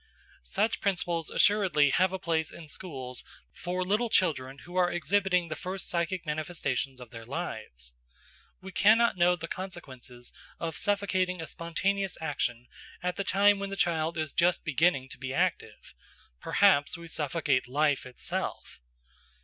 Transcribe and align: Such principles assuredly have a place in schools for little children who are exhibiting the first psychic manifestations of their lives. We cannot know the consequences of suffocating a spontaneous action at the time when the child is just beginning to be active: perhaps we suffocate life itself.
Such 0.41 0.81
principles 0.81 1.29
assuredly 1.29 1.91
have 1.91 2.11
a 2.11 2.17
place 2.17 2.49
in 2.51 2.67
schools 2.67 3.23
for 3.53 3.83
little 3.83 4.09
children 4.09 4.57
who 4.65 4.75
are 4.75 4.91
exhibiting 4.91 5.47
the 5.47 5.55
first 5.55 5.87
psychic 5.87 6.25
manifestations 6.25 6.99
of 6.99 7.11
their 7.11 7.23
lives. 7.23 7.93
We 8.61 8.71
cannot 8.71 9.15
know 9.15 9.35
the 9.35 9.47
consequences 9.47 10.33
of 10.59 10.75
suffocating 10.75 11.39
a 11.39 11.45
spontaneous 11.45 12.17
action 12.19 12.67
at 13.03 13.15
the 13.15 13.23
time 13.23 13.59
when 13.59 13.69
the 13.69 13.75
child 13.75 14.17
is 14.17 14.33
just 14.33 14.65
beginning 14.65 15.07
to 15.09 15.19
be 15.19 15.35
active: 15.35 15.93
perhaps 16.39 16.97
we 16.97 17.07
suffocate 17.07 17.67
life 17.67 18.07
itself. 18.07 18.79